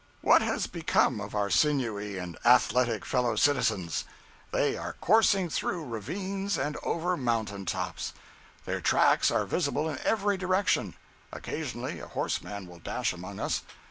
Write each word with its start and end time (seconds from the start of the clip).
What 0.21 0.41
has 0.41 0.65
become 0.65 1.21
of 1.21 1.35
our 1.35 1.51
sinewy 1.51 2.17
and 2.17 2.35
athletic 2.43 3.05
fellow 3.05 3.35
citizens? 3.35 4.03
They 4.49 4.75
are 4.75 4.93
coursing 4.93 5.47
through 5.47 5.85
ravines 5.85 6.57
and 6.57 6.75
over 6.81 7.15
mountain 7.15 7.67
tops. 7.67 8.11
Their 8.65 8.81
tracks 8.81 9.29
are 9.29 9.45
visible 9.45 9.87
in 9.87 9.99
every 10.03 10.37
direction. 10.37 10.95
Occasionally 11.31 11.99
a 11.99 12.07
horseman 12.07 12.65
will 12.65 12.79
dash 12.79 13.13
among 13.13 13.39
us. 13.39 13.61